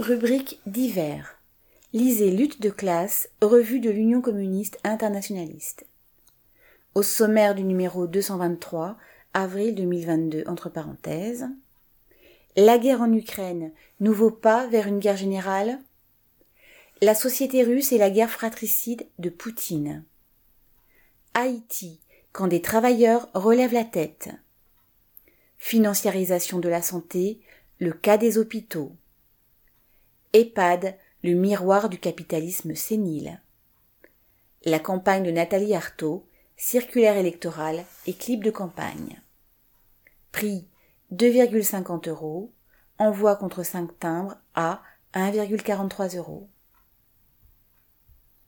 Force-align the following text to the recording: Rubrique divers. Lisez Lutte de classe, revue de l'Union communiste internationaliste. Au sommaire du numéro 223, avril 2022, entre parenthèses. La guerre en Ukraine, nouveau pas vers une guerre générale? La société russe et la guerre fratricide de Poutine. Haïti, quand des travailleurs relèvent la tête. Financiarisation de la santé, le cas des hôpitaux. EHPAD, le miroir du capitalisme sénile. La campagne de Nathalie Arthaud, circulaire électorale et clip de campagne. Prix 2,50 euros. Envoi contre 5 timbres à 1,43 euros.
Rubrique 0.00 0.60
divers. 0.64 1.38
Lisez 1.92 2.30
Lutte 2.30 2.62
de 2.62 2.70
classe, 2.70 3.28
revue 3.42 3.80
de 3.80 3.90
l'Union 3.90 4.22
communiste 4.22 4.78
internationaliste. 4.82 5.84
Au 6.94 7.02
sommaire 7.02 7.54
du 7.54 7.64
numéro 7.64 8.06
223, 8.06 8.96
avril 9.34 9.74
2022, 9.74 10.44
entre 10.46 10.70
parenthèses. 10.70 11.48
La 12.56 12.78
guerre 12.78 13.02
en 13.02 13.12
Ukraine, 13.12 13.72
nouveau 14.00 14.30
pas 14.30 14.66
vers 14.68 14.86
une 14.86 15.00
guerre 15.00 15.18
générale? 15.18 15.78
La 17.02 17.14
société 17.14 17.62
russe 17.62 17.92
et 17.92 17.98
la 17.98 18.08
guerre 18.08 18.30
fratricide 18.30 19.06
de 19.18 19.28
Poutine. 19.28 20.06
Haïti, 21.34 22.00
quand 22.32 22.46
des 22.46 22.62
travailleurs 22.62 23.28
relèvent 23.34 23.74
la 23.74 23.84
tête. 23.84 24.30
Financiarisation 25.58 26.58
de 26.58 26.70
la 26.70 26.80
santé, 26.80 27.38
le 27.80 27.92
cas 27.92 28.16
des 28.16 28.38
hôpitaux. 28.38 28.96
EHPAD, 30.32 30.96
le 31.24 31.34
miroir 31.34 31.88
du 31.88 31.98
capitalisme 31.98 32.76
sénile. 32.76 33.40
La 34.64 34.78
campagne 34.78 35.24
de 35.24 35.32
Nathalie 35.32 35.74
Arthaud, 35.74 36.24
circulaire 36.56 37.16
électorale 37.16 37.84
et 38.06 38.14
clip 38.14 38.44
de 38.44 38.50
campagne. 38.52 39.20
Prix 40.30 40.68
2,50 41.12 42.08
euros. 42.08 42.52
Envoi 42.98 43.34
contre 43.34 43.64
5 43.64 43.98
timbres 43.98 44.36
à 44.54 44.82
1,43 45.14 46.16
euros. 46.16 46.48